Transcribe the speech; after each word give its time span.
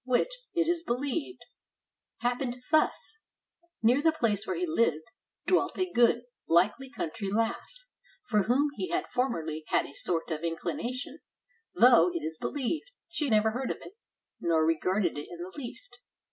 which, 0.03 0.33
it 0.55 0.67
is 0.67 0.81
believed, 0.81 1.43
happened 2.21 2.55
503 2.55 2.61
SPAIN 2.61 2.79
thus:— 2.79 3.19
Near 3.83 4.01
the 4.01 4.11
place 4.11 4.47
where 4.47 4.55
he 4.55 4.65
lived 4.65 5.03
dwelt 5.45 5.77
a 5.77 5.91
good, 5.93 6.23
likely 6.47 6.89
country 6.89 7.29
lass, 7.29 7.85
for 8.25 8.45
whom 8.45 8.69
he 8.77 8.89
had 8.89 9.07
formerly 9.07 9.63
had 9.67 9.85
a 9.85 9.93
sort 9.93 10.31
of 10.31 10.39
an 10.39 10.45
inclination, 10.45 11.19
though, 11.75 12.09
it 12.15 12.23
is 12.23 12.39
beheved, 12.39 12.81
she 13.09 13.29
never 13.29 13.51
heard 13.51 13.69
of 13.69 13.77
it, 13.81 13.93
nor 14.39 14.65
regarded 14.65 15.19
it 15.19 15.27
in 15.29 15.37
the 15.37 15.53
least. 15.55 15.99